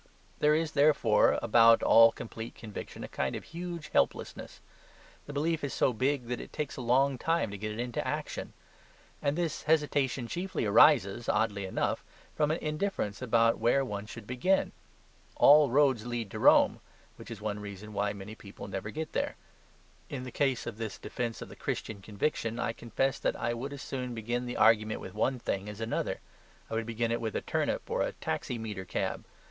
[0.39, 4.59] There is, therefore, about all complete conviction a kind of huge helplessness.
[5.27, 8.07] The belief is so big that it takes a long time to get it into
[8.07, 8.53] action.
[9.21, 12.03] And this hesitation chiefly arises, oddly enough,
[12.35, 14.71] from an indifference about where one should begin.
[15.35, 16.81] All roads lead to Rome;
[17.17, 19.35] which is one reason why many people never get there.
[20.09, 23.71] In the case of this defence of the Christian conviction I confess that I would
[23.71, 26.21] as soon begin the argument with one thing as another;
[26.71, 29.27] I would begin it with a turnip or a taximeter cab.